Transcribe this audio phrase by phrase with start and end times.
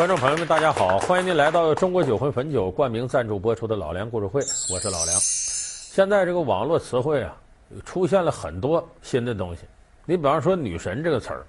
[0.00, 0.98] 观众朋友们，大家好！
[1.00, 4.40] 欢迎您来到中国酒魂汾酒冠名赞助播出的《老梁故事会》，
[4.72, 5.14] 我是老梁。
[5.20, 7.36] 现在这个网络词汇啊，
[7.84, 9.64] 出现了很多新的东西。
[10.06, 11.44] 你比方说“女神”这个词儿，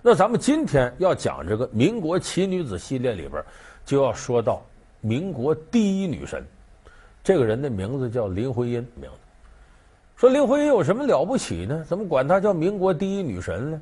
[0.00, 3.44] 那咱们今天要讲这个民国奇女子系列里边，
[3.84, 4.64] 就要说到
[5.02, 6.42] 民国第一女神。
[7.22, 8.76] 这个人的名字叫林徽因。
[8.94, 9.18] 名字
[10.16, 11.84] 说林徽因有什么了不起呢？
[11.86, 13.80] 怎么管她叫民国第一女神呢？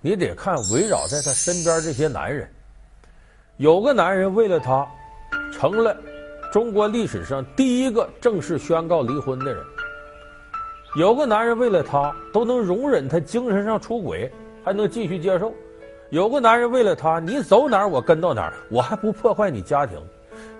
[0.00, 2.48] 你得看围绕在她身边这些男人。
[3.58, 4.84] 有个男人为了她，
[5.52, 5.96] 成了
[6.52, 9.62] 中国历史上第一个正式宣告离婚的人。
[10.96, 14.28] 有个男人为了她，都能容忍她精神上出轨，
[14.64, 15.54] 还能继续接受。
[16.10, 20.00] 有个男人为了她，你走哪儿我跟到哪儿，我还不破坏你家庭。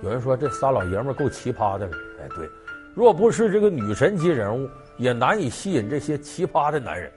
[0.03, 1.93] 有人说这仨老爷们够奇葩的了。
[2.23, 2.49] 哎，对，
[2.95, 7.11] 若不是这个女神级人物，也难以吸引这些奇葩的男人。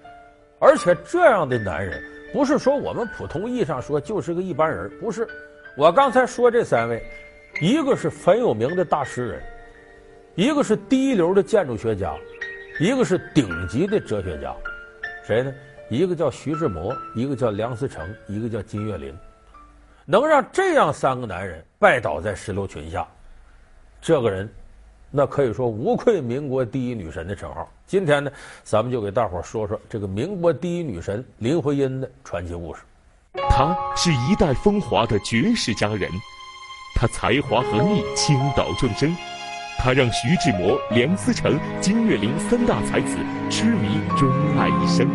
[0.57, 2.01] 而且这样的男人，
[2.33, 5.27] 不是说我们普通意义上说就是个一般人，不是。
[5.77, 7.03] 我刚才说这三位，
[7.61, 9.43] 一个是很有名的大诗人，
[10.33, 12.15] 一个是第一流的建筑学家，
[12.79, 14.55] 一个是顶级的哲学家，
[15.23, 15.53] 谁呢？
[15.87, 19.15] 一个叫徐志摩，一个叫梁思成，一个叫金岳霖。
[20.03, 23.07] 能让这样三个男人拜倒在石榴裙下，
[24.01, 24.49] 这个人，
[25.11, 27.71] 那可以说无愧民国第一女神的称号。
[27.85, 28.31] 今天呢，
[28.63, 32.81] 咱们就给大伙说说这个民国第一女神林徽因的传奇故事。
[33.49, 36.09] 他是一代风华的绝世佳人，
[36.95, 39.15] 他才华横溢，倾倒众生，
[39.77, 43.17] 他让徐志摩、梁思成、金岳霖三大才子
[43.49, 44.29] 痴迷钟
[44.59, 45.07] 爱一生。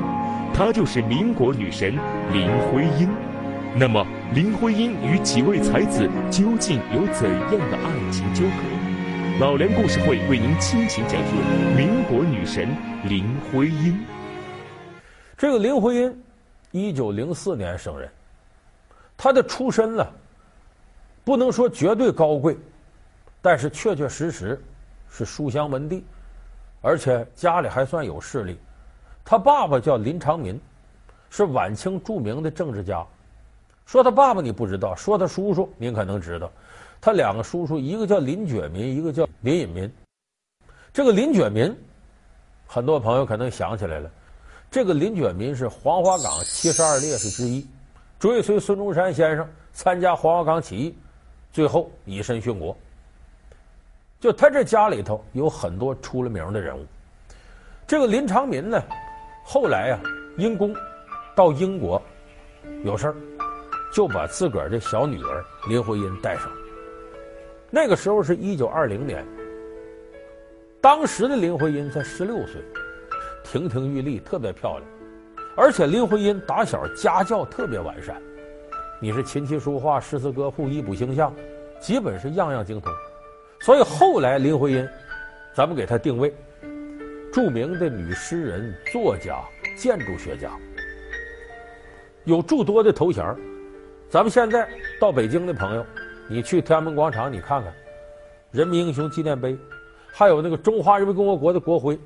[0.54, 1.98] 她就是民国女神
[2.32, 3.08] 林徽因。
[3.74, 9.40] 那么，林徽因与几位才子究竟有怎样的爱情纠葛？
[9.40, 11.32] 老梁故事会为您倾情讲述
[11.74, 12.68] 民国女神
[13.04, 13.98] 林徽因。
[15.38, 16.22] 这个林徽因。
[16.72, 18.10] 一九零四年生人，
[19.16, 20.06] 他的出身呢，
[21.22, 22.56] 不能说绝对高贵，
[23.40, 24.60] 但是确确实实
[25.08, 26.04] 是书香门第，
[26.80, 28.58] 而且家里还算有势力。
[29.24, 30.60] 他爸爸叫林长民，
[31.30, 33.06] 是晚清著名的政治家。
[33.84, 36.50] 说他爸爸你不知道，说他叔叔您可能知道。
[37.00, 39.92] 他两个叔叔，一个叫林觉民，一个叫林隐民。
[40.92, 41.76] 这个林觉民，
[42.66, 44.10] 很多朋友可能想起来了。
[44.72, 47.66] 这个林觉民是黄花岗七十二烈士之一，
[48.18, 50.96] 追随孙中山先生参加黄花岗起义，
[51.52, 52.74] 最后以身殉国。
[54.18, 56.86] 就他这家里头有很多出了名的人物。
[57.86, 58.82] 这个林长民呢，
[59.44, 60.00] 后来、啊、
[60.38, 60.74] 因公
[61.36, 62.00] 到英国
[62.82, 63.14] 有事儿，
[63.92, 66.50] 就把自个儿的小女儿林徽因带上。
[67.68, 69.22] 那个时候是一九二零年，
[70.80, 72.62] 当时的林徽因才十六岁。
[73.44, 74.82] 亭亭玉立，特别漂亮，
[75.56, 78.20] 而且林徽因打小家教特别完善，
[79.00, 81.34] 你是琴棋书画、诗词歌赋、医卜星象，
[81.80, 82.92] 基本是样样精通。
[83.60, 84.88] 所以后来林徽因，
[85.54, 86.34] 咱们给她定位，
[87.32, 89.40] 著名的女诗人、作家、
[89.76, 90.50] 建筑学家，
[92.24, 93.24] 有诸多的头衔。
[94.08, 94.68] 咱们现在
[95.00, 95.84] 到北京的朋友，
[96.28, 97.72] 你去天安门广场，你看看，
[98.50, 99.56] 人民英雄纪念碑，
[100.12, 101.98] 还有那个中华人民共和国的国徽。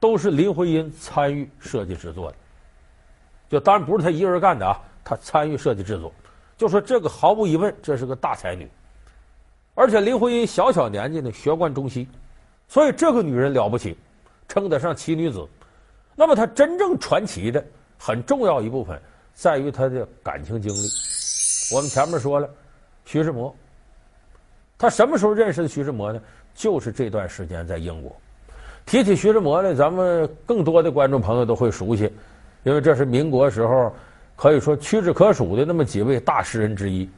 [0.00, 2.36] 都是林徽因参与设计制作的，
[3.50, 6.12] 就当然不是她一个人干的啊，她参与设计制作。
[6.56, 8.68] 就说这个毫无疑问，这是个大才女，
[9.74, 12.08] 而且林徽因小小年纪呢，学贯中西，
[12.66, 13.96] 所以这个女人了不起，
[14.48, 15.46] 称得上奇女子。
[16.16, 17.64] 那么她真正传奇的
[17.98, 19.00] 很重要一部分，
[19.34, 20.88] 在于她的感情经历。
[21.74, 22.48] 我们前面说了，
[23.04, 23.54] 徐志摩，
[24.76, 26.20] 他什么时候认识的徐志摩呢？
[26.54, 28.14] 就是这段时间在英国。
[28.90, 32.10] 提起徐志摩呢，咱们更多的观众朋友都会熟悉，
[32.64, 33.94] 因为这是民国时候
[34.34, 37.08] 可以说屈指可数的那么几位大诗人之一。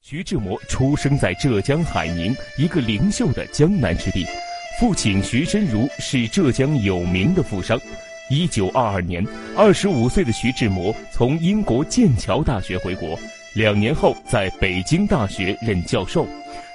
[0.00, 4.26] 徐志摩出生在浙江海宁一个灵秀的江南之地，
[4.80, 7.78] 父亲徐申如是浙江有名的富商。
[8.28, 9.24] 一九二二年，
[9.56, 13.16] 二十五岁的徐志摩从英国剑桥大学回国，
[13.54, 16.26] 两年后在北京大学任教授。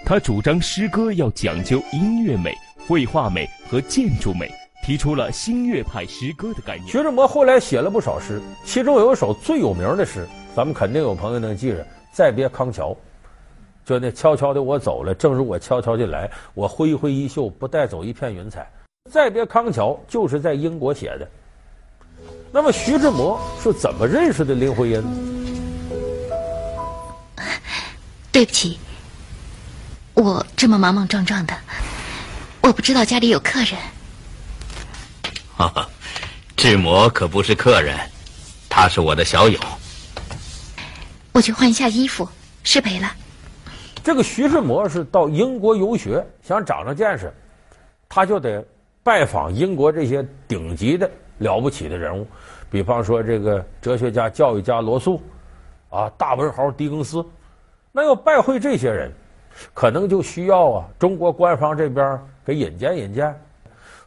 [0.06, 2.56] 他主张诗歌要讲究音乐美。
[2.86, 4.54] 绘画美和建筑美，
[4.84, 6.88] 提出了新月派诗歌的概念。
[6.88, 11.84] 徐志摩后来写了不少诗，其中有一首最有名的诗，咱们肯定有朋友能记着
[12.14, 12.96] ：“再别康桥”，
[13.84, 18.72] 就那悄悄的我走了，正如我悄悄的来，我挥一挥衣袖，不带走一片云彩。
[19.10, 21.28] 再别康桥就是在英国写的。
[22.52, 25.04] 那么徐志摩是怎么认识的林徽因？
[28.32, 28.78] 对不起，
[30.14, 31.56] 我这么莽莽撞撞的。
[32.64, 33.78] 我不知道家里有客人。
[35.58, 35.90] 哈哈，
[36.56, 38.00] 志摩可不是客人，
[38.70, 39.60] 他是我的小友。
[41.34, 42.28] 我去换一下衣服。
[42.64, 43.12] 失陪了。
[44.02, 47.34] 这个徐志摩是到英国游学，想长长见识，
[48.08, 48.66] 他就得
[49.04, 52.26] 拜访英国这些顶级的了不起的人物，
[52.72, 55.22] 比方说这个哲学家、教育家罗素，
[55.90, 57.26] 啊，大文豪狄更斯。
[57.92, 59.12] 那要拜会这些人，
[59.74, 63.34] 可能就需要啊，中国官方这边给引荐引荐，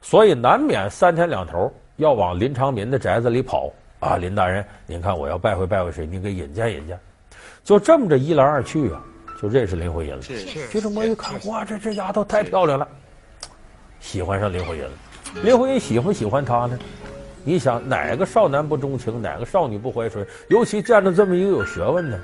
[0.00, 4.16] 所以难免三天两头要往林长民的宅子里跑啊。
[4.16, 6.98] 林大人，您看我要拜会拜会谁，您给引荐引荐。
[7.64, 9.02] 就这么着一来二去啊。
[9.38, 10.22] 就认识林徽因了。
[10.22, 12.88] 徐志摩一看，哇，这这丫头太漂亮了，
[14.00, 14.90] 喜欢上林徽因了。
[15.42, 16.78] 林徽因喜欢喜欢他呢？
[17.44, 20.26] 你想，哪个少男不钟情，哪个少女不怀春？
[20.48, 22.18] 尤其见到这么一个有学问的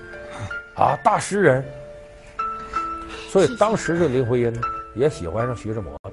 [0.75, 1.63] 啊大诗人，
[3.29, 4.63] 所以当时这林徽因呢
[4.95, 6.13] 也喜欢上徐志摩了。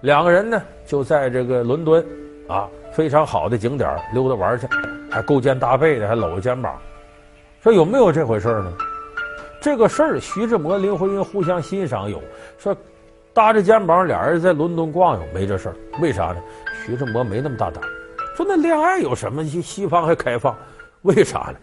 [0.00, 2.04] 两个人呢就在这个伦敦
[2.48, 4.66] 啊非常好的景点溜达玩去，
[5.10, 6.78] 还勾肩搭背的，还搂着肩膀。
[7.62, 8.72] 说有没有这回事呢？
[9.60, 12.20] 这个事儿，徐志摩、林徽因互相欣赏有，
[12.58, 12.76] 说
[13.32, 15.74] 搭着肩膀，俩人在伦敦逛悠，没这事儿。
[16.02, 16.36] 为啥呢？
[16.84, 17.82] 徐志摩没那么大胆。
[18.36, 19.42] 说那恋爱有什么？
[19.42, 20.54] 西西方还开放，
[21.02, 21.54] 为啥呢？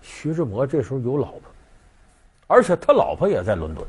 [0.00, 1.42] 徐志摩这时候有老婆，
[2.46, 3.86] 而且他老婆也在伦敦。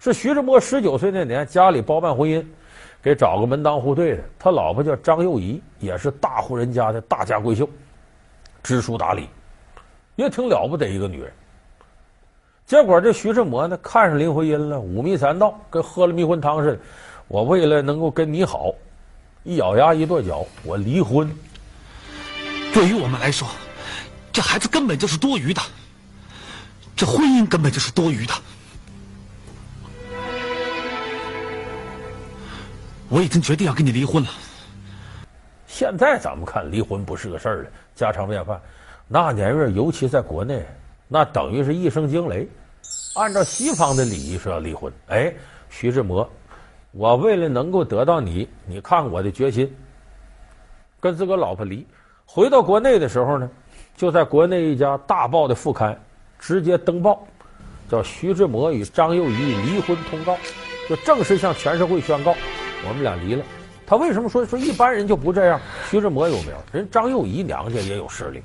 [0.00, 2.42] 是徐志摩十九岁那年，家里包办婚姻，
[3.02, 4.24] 给找个门当户对的。
[4.38, 7.68] 他老婆叫张幼仪，也是大户人家的大家闺秀，
[8.62, 9.28] 知书达理，
[10.16, 11.30] 也挺了不得一个女人。
[12.64, 16.78] 结果这徐志摩呢，看上林徽因了，五迷三道，跟喝了迷魂汤似的。
[17.28, 18.72] 我为了能够跟你好，
[19.44, 21.30] 一咬牙一跺脚，我离婚。
[22.72, 23.46] 对于我们来说，
[24.32, 25.60] 这孩子根本就是多余的，
[26.96, 28.32] 这婚姻根本就是多余的。
[33.10, 34.28] 我已经决定要跟你离婚了。
[35.66, 38.60] 现在咱们看离婚不是个事儿了，家常便饭。
[39.08, 40.64] 那年月，尤其在国内，
[41.08, 42.48] 那等于是一声惊雷。
[43.16, 44.92] 按照西方的礼仪是要离婚。
[45.08, 45.34] 哎，
[45.68, 46.28] 徐志摩，
[46.92, 49.74] 我为了能够得到你，你看我的决心，
[51.00, 51.84] 跟自个老婆离。
[52.24, 53.50] 回到国内的时候呢，
[53.96, 56.00] 就在国内一家大报的副刊
[56.38, 57.26] 直接登报，
[57.90, 60.38] 叫徐志摩与张幼仪离婚通告，
[60.88, 62.32] 就正式向全社会宣告
[62.88, 63.44] 我们俩离了。
[63.86, 65.60] 他为什么说说一般人就不这样？
[65.88, 68.42] 徐志摩有名，人张幼仪娘家也有势力，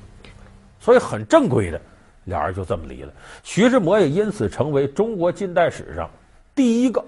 [0.80, 1.80] 所以很正规的。
[2.24, 3.12] 俩人就这么离了，
[3.44, 6.10] 徐志摩也因此成为中国近代史上
[6.56, 7.00] 第一个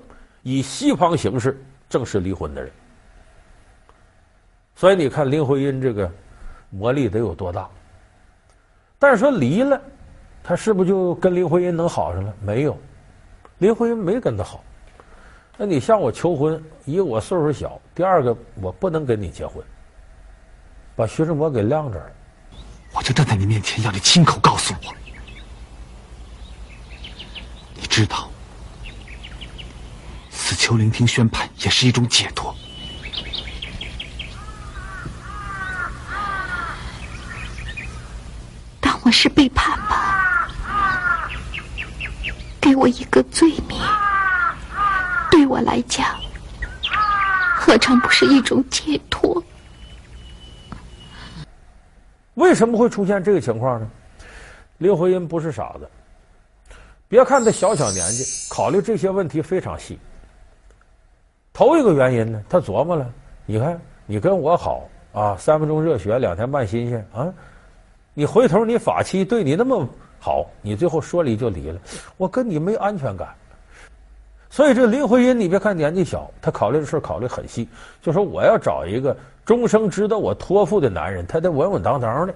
[0.45, 2.71] 以西方形式正式离婚的人。
[4.77, 6.09] 所以你看林徽因这个
[6.71, 7.69] 魔力得有多大？
[8.97, 9.83] 但是说离了，
[10.41, 12.33] 他是不是就跟林徽因能好上了？
[12.41, 12.79] 没有，
[13.59, 14.63] 林徽因没跟他好。
[15.61, 19.61] 那你向我求婚，一个我岁数小，第二个我不能跟你结婚，
[20.95, 22.11] 把徐志摩给晾着了。
[22.93, 24.95] 我就站在你面前，要你亲口告诉我。
[27.75, 28.31] 你知道，
[30.31, 32.55] 死囚聆听宣判也是一种解脱。
[38.81, 41.29] 当我是背叛吧，
[42.61, 44.08] 给我一个罪名，对
[45.49, 46.07] 我来讲，
[47.57, 49.43] 何尝不是一种解脱？
[52.35, 53.91] 为什么会出现这个情况呢？
[54.77, 55.89] 刘徽因不是傻子。
[57.09, 59.99] 别看他小小年纪，考虑这些问题非常细。
[61.53, 63.11] 头一个原因呢，他琢磨了：
[63.47, 67.27] 你看，你跟我好啊，三分钟热血，两天半新鲜啊，
[68.15, 69.89] 你回头你法妻对你那么
[70.21, 71.81] 好，你最后说离就离了，
[72.17, 73.35] 我跟你没安全感。
[74.51, 77.69] 所以这林徽因，你别看年纪小，他考虑的事考虑很细，
[78.01, 82.35] 就说我要找一个终生值得我托付的男人，他得稳稳当当的。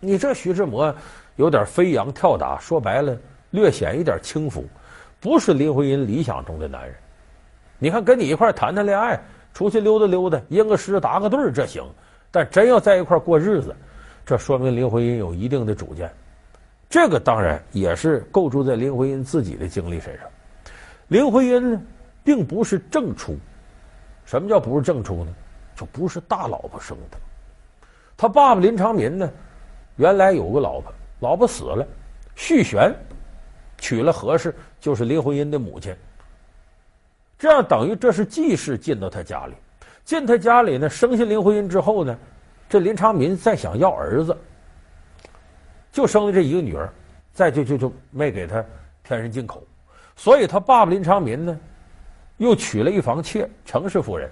[0.00, 0.94] 你这徐志摩
[1.36, 3.16] 有点飞扬跳打，说白了。
[3.50, 4.64] 略显一点轻浮，
[5.20, 6.94] 不是林徽因理想中的男人。
[7.78, 9.18] 你看，跟你一块谈谈恋爱，
[9.54, 11.82] 出去溜达溜达，吟个诗，答个对，这行。
[12.30, 13.74] 但真要在一块过日子，
[14.26, 16.10] 这说明林徽因有一定的主见。
[16.90, 20.26] 这个当然也是构筑在林徽因自己的经历身上。
[21.08, 21.82] 林徽因呢，
[22.24, 23.36] 并不是正出。
[24.24, 25.34] 什么叫不是正出呢？
[25.76, 27.18] 就不是大老婆生的。
[28.16, 29.30] 他爸爸林长民呢，
[29.96, 31.86] 原来有个老婆，老婆死了，
[32.34, 32.94] 续弦。
[33.78, 35.94] 娶了何氏，就是林徽因的母亲。
[37.38, 39.52] 这样等于这是继室进到他家里，
[40.02, 42.18] 进他家里呢，生下林徽因之后呢，
[42.70, 44.34] 这林长民再想要儿子，
[45.92, 46.90] 就生了这一个女儿，
[47.34, 48.64] 再就就就没给他
[49.04, 49.62] 添人进口，
[50.16, 51.56] 所以他爸爸林长民呢，
[52.38, 54.28] 又娶了一房妾程氏夫人。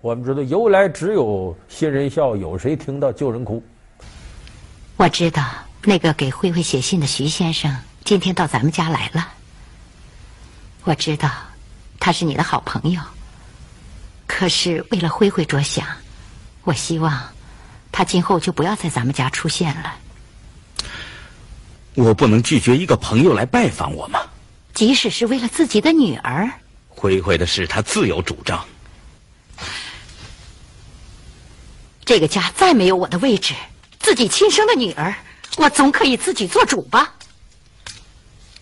[0.00, 3.62] 我们知道由来只有新人笑，有谁听到旧人哭？
[4.96, 5.42] 我知道
[5.82, 7.74] 那个给慧慧写信的徐先生。
[8.04, 9.26] 今天到咱们家来了。
[10.84, 11.30] 我知道
[11.98, 13.00] 他是你的好朋友，
[14.26, 15.86] 可是为了慧慧着想，
[16.64, 17.18] 我希望
[17.90, 19.94] 他今后就不要在咱们家出现了。
[21.94, 24.20] 我不能拒绝一个朋友来拜访我吗？
[24.74, 26.50] 即使是为了自己的女儿，
[26.88, 28.66] 辉辉的事他自有主张。
[32.04, 33.54] 这个家再没有我的位置，
[34.00, 35.14] 自己亲生的女儿，
[35.56, 37.14] 我总可以自己做主吧？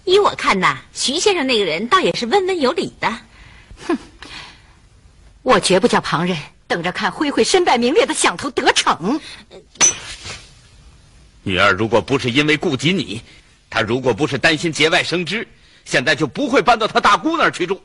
[0.04, 3.10] 依我看呐，徐先生那个人倒也是温文有礼的。
[3.86, 3.96] 哼，
[5.42, 9.18] 我绝不叫旁人等着看辉辉身败名裂的响头得逞。
[11.42, 13.22] 女儿如果不是因为顾及你，
[13.70, 15.48] 她如果不是担心节外生枝，
[15.84, 17.80] 现在就不会搬到他大姑那儿去住。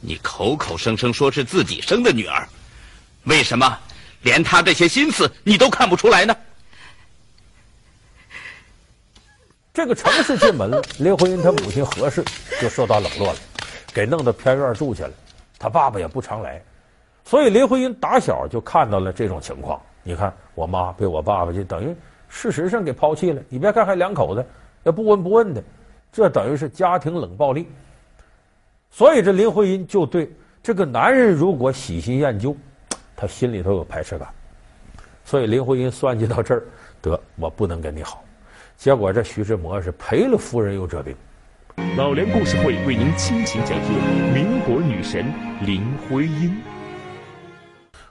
[0.00, 2.48] 你口口声声说是自己生的女儿。
[3.24, 3.78] 为什么
[4.22, 6.34] 连他这些心思你都看不出来呢？
[9.72, 12.24] 这个城市进门了，林徽因她母亲何氏
[12.60, 13.38] 就受到冷落了，
[13.92, 15.10] 给弄到偏院住去了。
[15.58, 16.62] 他爸爸也不常来，
[17.24, 19.80] 所以林徽因打小就看到了这种情况。
[20.02, 21.94] 你看，我妈被我爸爸就等于
[22.28, 23.42] 事实上给抛弃了。
[23.50, 24.44] 你别看还两口子，
[24.84, 25.62] 也不闻不问的，
[26.12, 27.68] 这等于是家庭冷暴力。
[28.90, 30.30] 所以这林徽因就对
[30.62, 32.56] 这个男人如果喜新厌旧。
[33.16, 34.26] 他心里头有排斥感，
[35.26, 36.62] 所以林徽因算计到这儿，
[37.02, 38.24] 得我不能跟你好。
[38.78, 41.14] 结果这徐志摩是赔了夫人又折兵。
[41.98, 43.92] 老梁故事会为您倾情讲述
[44.32, 45.30] 民国女神
[45.66, 46.62] 林徽因。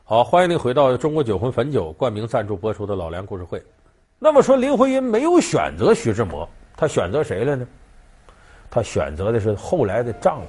[0.04, 3.60] 好，欢迎您回到中国酒魂汾酒冠名赞助播出的老梁故事会。
[4.20, 7.68] 那么说林徽因没有选择徐志摩，她选择谁了呢？
[8.72, 10.48] 她选择的是后来的丈夫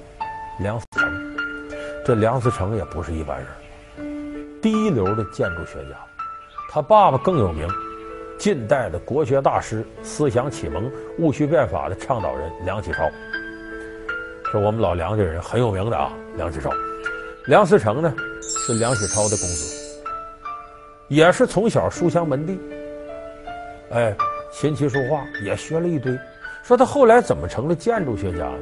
[0.59, 1.35] 梁思成。
[2.05, 3.47] 这梁思成也不是一般人。
[4.61, 5.95] 第一流的建筑学家，
[6.69, 7.67] 他爸爸更有名，
[8.37, 13.09] 近代的国学大师、思想启蒙、戊戌变法的倡导人梁启超，
[14.51, 16.11] 是我们老梁家人很有名的啊。
[16.35, 16.69] 梁启超，
[17.45, 20.01] 梁思成呢是梁启超的公子，
[21.07, 22.59] 也是从小书香门第，
[23.91, 24.15] 哎，
[24.51, 26.17] 琴棋书画也学了一堆。
[26.71, 28.59] 说他后来怎么成了建筑学家呢？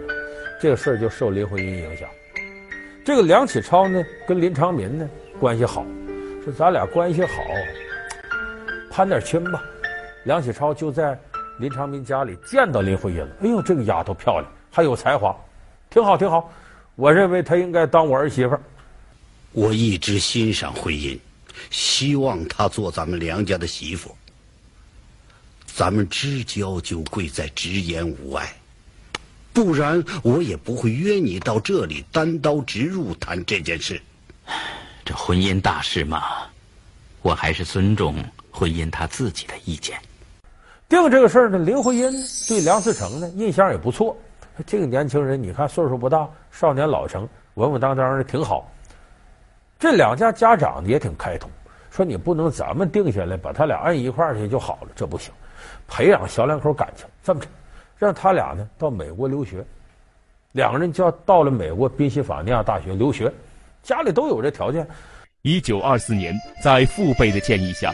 [0.60, 2.10] 这个事儿就受林徽因影响。
[3.06, 5.08] 这个梁启超呢，跟林长民呢。
[5.39, 5.86] 关系好，
[6.44, 7.30] 说咱俩关系好，
[8.89, 9.63] 攀点亲吧。
[10.24, 11.16] 梁启超就在
[11.60, 13.30] 林长民家里见到林徽因了。
[13.44, 15.38] 哎呦，这个丫头漂亮，还有才华，
[15.92, 16.51] 挺好挺好。
[16.96, 18.58] 我认为她应该当我儿媳妇。
[19.51, 21.20] 我一直欣赏徽因，
[21.70, 24.10] 希望她做咱们梁家的媳妇。
[25.80, 28.54] 咱们知交就贵在直言无碍，
[29.54, 34.02] 不然我也不会约你到这里单刀直入谈这件事。
[35.06, 36.22] 这婚姻大事嘛，
[37.22, 38.14] 我还是尊重
[38.52, 39.98] 婚姻他自己的意见。
[40.90, 42.12] 定这个事儿呢，林徽因
[42.50, 44.18] 对梁思成呢印象也不错。
[44.68, 48.70] 这个年轻人，你看岁数不大，少年老成，稳稳当当的，挺好。
[49.80, 51.50] 这两家家长也挺开通，
[51.90, 55.32] 说你不能咱们定下来把他俩按一块儿去就好了，这不行，
[55.89, 57.05] 培养小两口感情。
[57.24, 57.48] 这么着，
[57.98, 59.65] 让他俩呢到美国留学，
[60.53, 63.31] 两个人就要到了美国宾夕法尼亚大学留学。
[63.81, 64.88] 家里都有这条件。
[65.41, 67.93] 一九二四年，在父辈的建议下，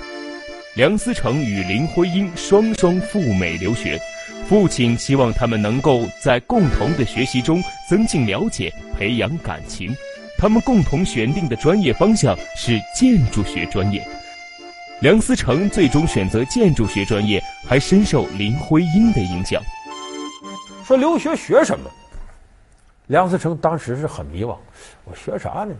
[0.76, 4.00] 梁思成与林徽因双双赴美留学。
[4.48, 9.96] 父亲希望他们能够在共同的学习中增进了解、培养感情。
[10.38, 14.06] 他们共同选定的专业方向是建筑学专业。
[15.06, 19.62] 梁思成最终选择建筑学专业，还深受林徽因的影响。
[20.84, 21.88] 说留学学什么？
[23.06, 24.58] 梁思成当时是很迷惘，
[25.04, 25.76] 我学啥呢？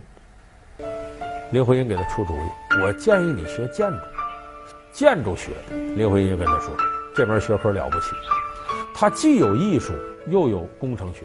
[1.50, 3.98] 林徽因给他出主意，我建议你学建筑，
[4.92, 5.50] 建筑学。
[5.96, 6.72] 林徽因就跟他说，
[7.12, 8.10] 这门学科了不起，
[8.94, 9.92] 它既有艺术
[10.28, 11.24] 又有工程学，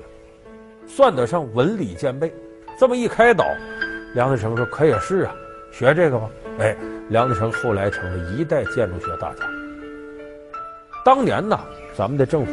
[0.87, 2.33] 算得上文理兼备。
[2.79, 3.45] 这么一开导，
[4.15, 5.35] 梁思成说可也是啊，
[5.71, 6.27] 学这个吧。
[6.61, 6.77] 哎，
[7.09, 9.43] 梁思成后来成了一代建筑学大家。
[11.03, 11.59] 当年呐，
[11.97, 12.51] 咱们的政府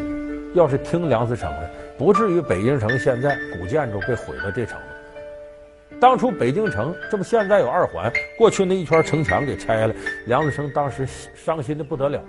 [0.55, 1.71] 要是听梁思成的。
[1.99, 5.99] 不至于北京城现在古建筑被毁到这程度。
[6.00, 9.95] 当初北京城这不现在有二环，过去那一圈城墙给拆了，
[10.27, 12.23] 梁思成当时伤心的不得了。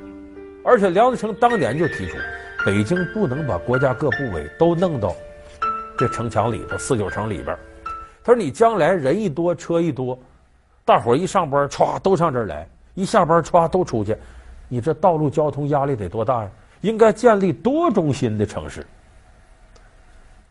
[0.66, 2.18] 而且梁思成当年就提出，
[2.66, 5.16] 北京不能把国家各部委都弄到
[5.98, 7.56] 这城墙里头，四九城里边。
[8.22, 10.20] 他说你将来人一多，车一多，
[10.90, 14.18] 大伙一上班歘都上这儿来，一下班歘都出去，
[14.68, 16.50] 你这道路交通压力得多大呀？
[16.82, 18.84] 应该建立多中心的城市。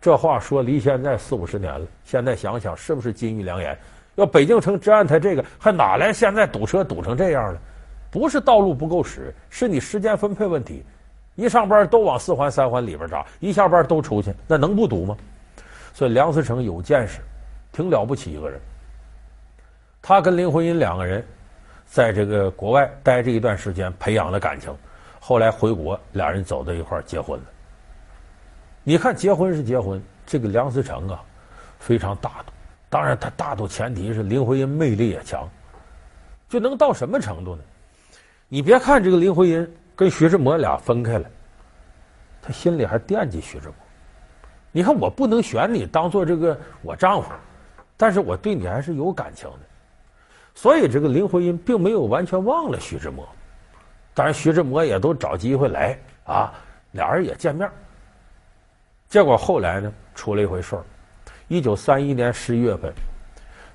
[0.01, 3.77] 这话说离现在四五十年了，现在想想是不是金玉良言？
[4.15, 7.61] 要北京城真按他这个，还哪来现在堵车堵成这样了？
[8.09, 10.85] 不是道路不够使，是你时间分配问题。
[11.35, 15.17] 一上班都往四环、三环里边扎，一下班都出去，那能不堵吗？
[15.93, 17.19] 所以梁思成有见识，
[17.73, 18.61] 挺了不起一个人。
[20.01, 21.25] 他跟林徽因两个人
[21.87, 24.75] 在这个国外待这一段时间，培养了感情。
[25.21, 27.47] 后来回国，俩人走到一块儿结婚了。
[28.83, 31.23] 你看，结婚是结婚，这个梁思成啊，
[31.79, 32.53] 非常大度。
[32.89, 35.47] 当然，他大度前提是林徽因魅力也强，
[36.49, 37.63] 就能到什么程度呢？
[38.49, 41.29] 你别看这个林徽因跟徐志摩俩分开了，
[42.41, 43.75] 他心里还惦记徐志摩。
[44.73, 47.31] 你看，我不能选你当做这个我丈夫，
[47.99, 49.59] 但是我对你还是有感情的。
[50.61, 53.25] 所以，这个林徽因并没有完全忘了徐志摩。
[54.13, 56.53] 当然，徐志摩也都找机会来啊，
[56.91, 57.71] 俩人也见面。
[59.09, 60.85] 结果后来呢，出了一回事儿。
[61.47, 62.93] 一九三一年十一月份，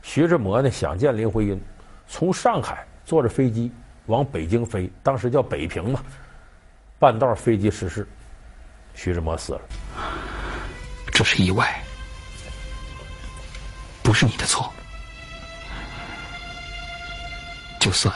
[0.01, 1.57] 徐志摩呢想见林徽因，
[2.05, 3.71] 从上海坐着飞机
[4.07, 6.03] 往北京飞，当时叫北平嘛。
[6.99, 8.05] 半道飞机失事，
[8.93, 9.61] 徐志摩死了。
[11.13, 11.81] 这是意外，
[14.03, 14.69] 不是你的错。
[17.83, 18.15] 就算。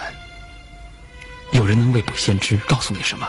[1.51, 3.27] 有人能未卜先知，告诉你什么？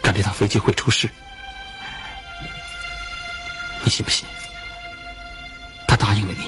[0.00, 1.10] 赶这趟飞机会出事，
[3.82, 4.24] 你信不信？
[5.88, 6.46] 他答应了你，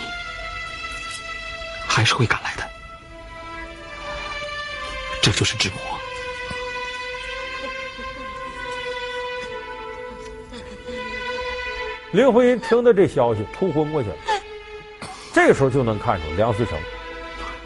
[1.89, 2.71] 还是会赶来的。
[5.21, 5.79] 这就是志摩。
[12.13, 14.17] 林徽因听到这消息，突昏过去了。
[15.33, 16.79] 这个时候就能看出梁思成。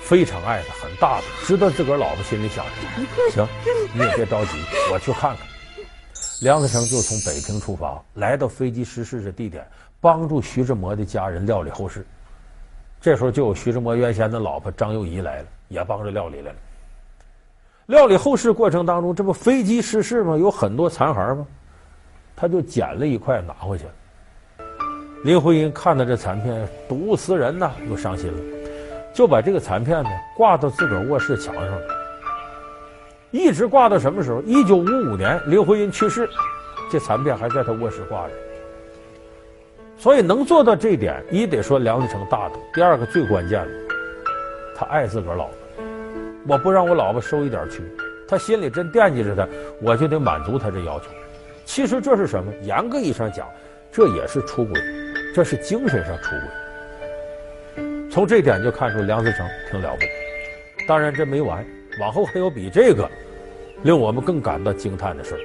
[0.08, 3.06] 非常爱他，很大度，知道自个儿老婆心里想什么。
[3.30, 3.46] 行，
[3.92, 4.52] 你也别着急，
[4.90, 5.46] 我去看看。
[6.40, 9.68] 梁思成就从北平出发，来到飞机失事的地点，
[10.00, 12.06] 帮助徐志摩的家人料理后事。
[13.02, 16.58] 这时候就有徐志摩原先的老婆张幼仪来了，也帮着料理来了。
[17.84, 20.38] 料理后事过程当中，这不飞机失事吗？
[20.38, 21.46] 有很多残骸吗？
[22.34, 23.90] 他就捡了一块拿回去了。
[25.22, 28.57] 林徽因看到这残片，睹物思人呐，又伤心了。
[29.18, 31.82] 就把这个残片呢挂到自个儿卧室墙上了，
[33.32, 34.40] 一直挂到什么时候？
[34.42, 36.30] 一九五五年林徽因去世，
[36.88, 38.32] 这残片还在他卧室挂着。
[39.96, 43.72] 所以能做到这一点，一得说梁思成大度，第二个最关键的，
[44.76, 45.54] 他爱自个儿老婆，
[46.46, 47.82] 我不让我老婆受一点屈，
[48.28, 49.48] 他心里真惦记着她，
[49.82, 51.06] 我就得满足他这要求。
[51.64, 52.52] 其实这是什么？
[52.62, 53.48] 严格意义上讲，
[53.90, 54.80] 这也是出轨，
[55.34, 56.67] 这是精神上出轨。
[58.10, 60.08] 从这点就看出梁思成挺了不得。
[60.86, 61.64] 当然这没完，
[62.00, 63.08] 往后还有比这个
[63.82, 65.40] 令我们更感到惊叹的事儿，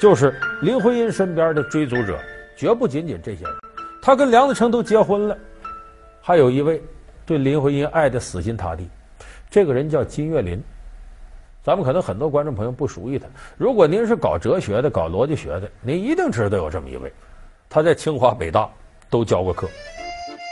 [0.00, 2.18] 就是林徽因身边的追逐者
[2.56, 3.52] 绝不仅仅这些人，
[4.00, 5.38] 他跟梁思成都结婚了，
[6.22, 6.82] 还有一位
[7.26, 8.88] 对林徽因爱的死心塌地，
[9.50, 10.62] 这个人叫金岳霖。
[11.62, 13.26] 咱们可能很多观众朋友不熟悉他，
[13.58, 17.12] 如果您是搞哲学的、搞逻辑学的，您一定知道有这么一位，
[17.68, 18.70] 他在清华、北大
[19.10, 19.68] 都教过课。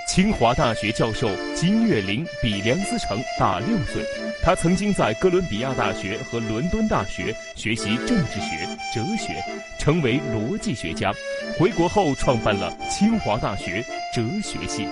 [0.06, 4.04] 清华大学教授金岳霖比梁思成大六岁，
[4.42, 9.34] 他曾经在哥伦比亚大学和伦敦大学学习政治学、哲学，
[9.78, 11.12] 成为逻辑学家。
[11.58, 13.82] 回国后创办了清华大学
[14.14, 14.86] 哲学系。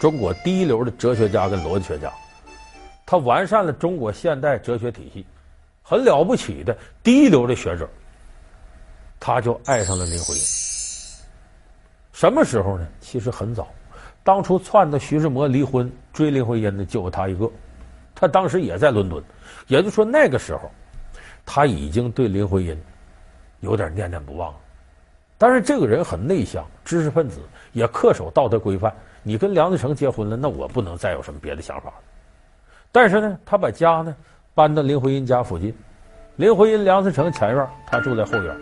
[0.00, 2.12] 中国第一流的哲学家跟逻辑学家，
[3.06, 5.24] 他完善了中国现代哲学体系，
[5.82, 7.88] 很了不起的第一流的学者。
[9.20, 10.40] 他就爱上了林徽因。
[12.12, 12.86] 什么时候呢？
[13.00, 13.68] 其实很早。
[14.24, 17.50] 当初撺掇徐志摩离婚追林徽因的就他一个，
[18.14, 19.22] 他当时也在伦敦，
[19.66, 20.70] 也就是说那个时候，
[21.44, 22.80] 他已经对林徽因
[23.60, 24.58] 有点念念不忘了。
[25.36, 27.40] 但是这个人很内向，知识分子，
[27.72, 28.94] 也恪守道德规范。
[29.24, 31.94] 你跟梁思成结婚了，那我不能再有什么别的想法了。
[32.92, 34.14] 但是呢，他把家呢
[34.54, 35.74] 搬到林徽因家附近，
[36.36, 38.56] 林徽因、梁思成前院，他住在后院。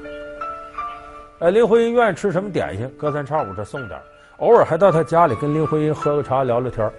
[1.41, 4.01] 哎，林徽因愿意吃什么点心，隔三差五这送点。
[4.41, 6.91] 偶尔还到他家里跟林徽因喝个茶聊聊天。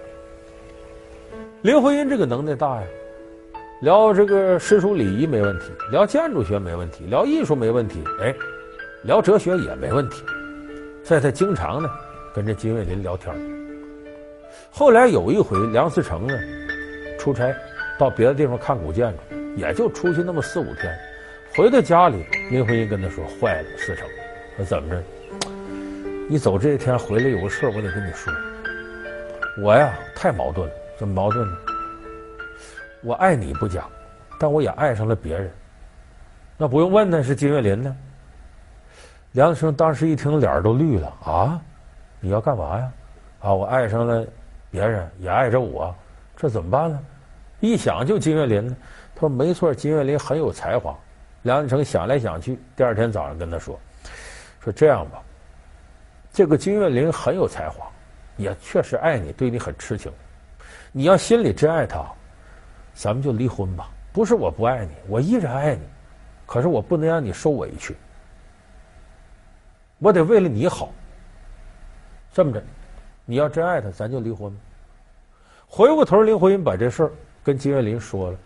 [1.62, 2.86] 林徽因这个能耐大呀，
[3.80, 8.32] 聊这个诗书礼仪没问题，聊建筑学没问题，聊艺术没问题，哎，
[9.02, 10.22] 聊哲学也没问题。
[11.02, 11.90] 所以他经常呢
[12.32, 13.34] 跟这金岳霖聊天。
[14.70, 16.34] 后来有一回梁思成呢
[17.18, 17.52] 出差
[17.98, 19.18] 到别的地方看古建筑，
[19.56, 20.96] 也就出去那么四五天，
[21.56, 24.06] 回到家里，林徽因跟他说：“坏了，思成，
[24.56, 25.02] 说怎么着？”
[26.28, 28.32] 你走这一天回来有个事儿，我得跟你说。
[29.62, 31.56] 我呀太矛盾了，怎么矛盾呢？
[33.02, 33.84] 我爱你不假，
[34.38, 35.50] 但我也爱上了别人。
[36.56, 37.94] 那不用问呢，是金岳霖呢。
[39.32, 41.60] 梁思成当时一听脸都绿了啊！
[42.20, 42.92] 你要干嘛呀？
[43.40, 44.24] 啊，我爱上了
[44.70, 45.94] 别人，也爱着我，
[46.36, 46.98] 这怎么办呢？
[47.60, 48.76] 一想就金岳霖呢。
[49.14, 50.96] 他说没错，金岳霖很有才华，
[51.42, 53.78] 梁思成想来想去，第二天早上跟他说
[54.62, 55.20] ：“说这样吧，
[56.32, 57.86] 这个金岳霖很有才华，
[58.36, 60.10] 也确实爱你，对你很痴情。
[60.90, 62.04] 你要心里真爱他，
[62.94, 63.90] 咱们就离婚吧。
[64.12, 65.82] 不是我不爱你，我依然爱你，
[66.46, 67.94] 可是我不能让你受委屈。
[69.98, 70.90] 我得为了你好。
[72.32, 72.62] 这么着，
[73.24, 74.54] 你要真爱他，咱就离婚。”
[75.68, 78.38] 回过头，林徽因把这事儿跟金岳霖说了。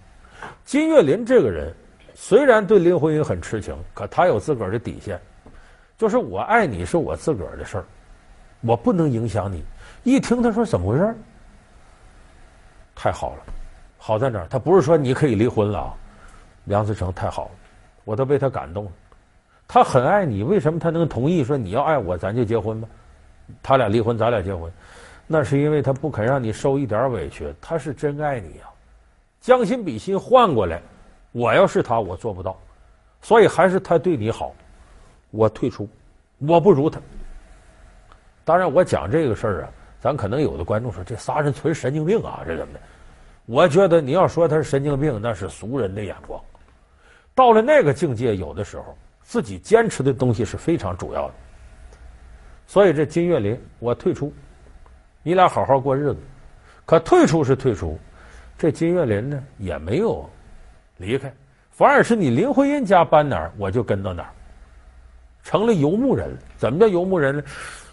[0.64, 1.74] 金岳霖这个人。
[2.18, 5.20] 虽然对林徽因很痴情，可他有自个儿的底线，
[5.96, 7.84] 就是我爱你是我自个儿的事儿，
[8.60, 9.64] 我不能影响你。
[10.02, 11.14] 一听他说怎么回事？
[12.94, 13.42] 太好了，
[13.98, 14.46] 好在哪儿？
[14.48, 15.94] 他不是说你可以离婚了啊。
[16.64, 17.50] 梁思成太好了，
[18.04, 18.90] 我都被他感动了。
[19.68, 22.88] 他很爱你，为什么他能同意说你要爱我，咱就结婚吧？
[23.62, 24.70] 他俩离婚，咱俩结婚，
[25.26, 28.64] 那是因为他不肯让你受一点委屈，他是真爱你呀。
[29.40, 30.82] 将心比心，换过来。
[31.32, 32.56] 我要是他，我做不到，
[33.22, 34.54] 所以还是他对你好，
[35.36, 35.88] 我退出，
[36.38, 36.98] 我不如他。
[38.44, 39.68] 当然，我讲这个事儿啊，
[40.00, 42.80] 咱可能有的观众说这仨人纯神经病啊，这怎么的？
[43.44, 46.40] 我觉得你要说他是神经病，那是俗人的眼光。
[47.34, 51.34] 到了那个境界，有的时候自己坚持的东西是非常主要的。
[52.66, 54.32] 所以这金岳霖，我退出，
[55.22, 56.18] 你俩好好过日子。
[56.84, 57.98] 可退出是退出，
[58.56, 60.28] 这金岳霖呢也没有。
[60.98, 61.32] 离开，
[61.70, 64.30] 反而是你林徽因家搬哪儿，我就跟到哪儿，
[65.46, 66.36] 成了游牧人。
[66.58, 67.42] 怎么叫游牧人呢？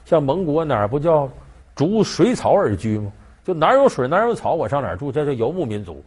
[0.05, 1.29] 像蒙古哪儿不叫
[1.75, 3.11] 逐水草而居吗？
[3.43, 6.03] 就哪儿有水哪儿有草，我上哪儿住，这叫游牧民族。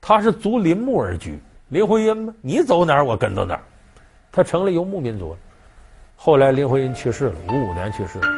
[0.00, 1.36] 他是逐林木而居。
[1.70, 2.32] 林徽因吗？
[2.40, 3.60] 你走哪儿，我跟到哪儿。
[4.30, 5.36] 他成了游牧民族。
[6.14, 8.28] 后来林徽因去世了，五五年去世了。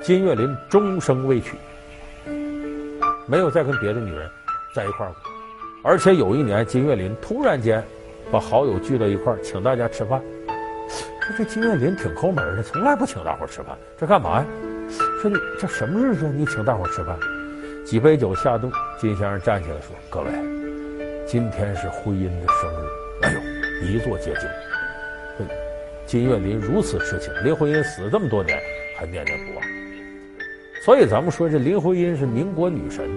[0.00, 1.56] 金岳霖终生未娶，
[3.26, 4.30] 没有再跟别的女人
[4.76, 5.18] 在一块儿过。
[5.82, 7.82] 而且有一年，金岳霖突然间
[8.30, 10.22] 把好友聚到一块儿，请大家吃饭。
[11.36, 14.46] 这金岳霖挺抠门的，从来不请大伙吃饭，这干嘛呀？
[15.22, 17.16] 说你这什么日子，你请大伙吃饭？
[17.84, 20.30] 几杯酒下肚，金先生站起来说：“各位，
[21.26, 22.86] 今天是徽因的生日，
[23.22, 23.40] 哎呦，
[23.86, 25.46] 一座接近。
[26.06, 28.58] 金岳霖如此痴情，林徽因死这么多年
[28.96, 29.64] 还念念不忘。
[30.84, 33.08] 所以咱们说，这林徽因是民国女神。”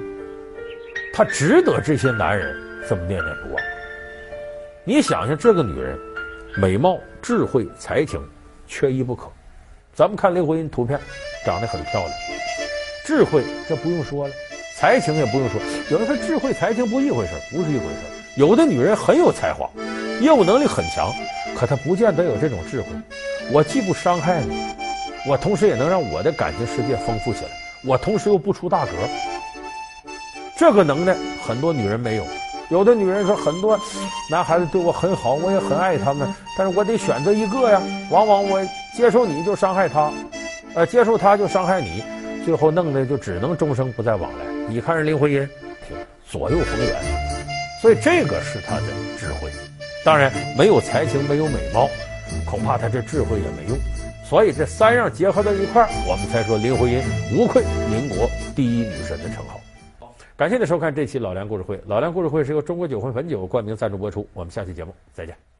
[1.13, 2.55] 她值得这些男人
[2.87, 3.63] 这么念念不忘。
[4.83, 5.97] 你想想，这个女人，
[6.55, 8.21] 美貌、智慧、才情，
[8.67, 9.27] 缺一不可。
[9.91, 10.99] 咱们看林徽因图片，
[11.43, 12.11] 长得很漂亮。
[13.05, 14.33] 智慧这不用说了，
[14.77, 15.59] 才情也不用说。
[15.89, 18.37] 有人说智慧才情不一回事，不是一回事。
[18.37, 19.67] 有的女人很有才华，
[20.21, 21.11] 业务能力很强，
[21.55, 22.87] 可她不见得有这种智慧。
[23.51, 24.63] 我既不伤害你，
[25.27, 27.51] 我同时也能让我的感情世界丰富起来。
[27.83, 28.91] 我同时又不出大格。
[30.55, 32.23] 这个能耐很多女人没有，
[32.69, 33.79] 有的女人说很多
[34.29, 37.81] 男孩子对我很好，我也很爱他们，但是我得选择一个呀。
[38.09, 38.59] 往往我
[38.95, 40.11] 接受你就伤害他，
[40.73, 42.03] 呃，接受他就伤害你，
[42.45, 44.45] 最后弄得就只能终生不再往来。
[44.67, 45.49] 你看人林徽因，
[46.29, 46.95] 左右逢源，
[47.81, 48.83] 所以这个是她的
[49.19, 49.51] 智慧。
[50.05, 51.89] 当然没有才情，没有美貌，
[52.45, 53.77] 恐怕她这智慧也没用。
[54.27, 57.01] 所以这三样结合到一块儿，我们才说林徽因
[57.35, 59.59] 无愧民国第一女神的称号。
[60.35, 61.77] 感谢您收看这期《老梁故事会》。
[61.85, 64.27] 《老梁故事会》是由中国酒会汾酒冠名赞助播出。
[64.33, 65.52] 我们下期节目再见。